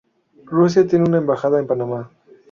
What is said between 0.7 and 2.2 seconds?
tiene una embajada en Panamá.